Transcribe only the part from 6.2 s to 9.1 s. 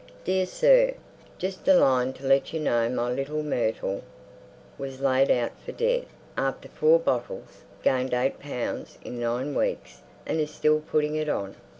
After four bottils... gained 8 lbs.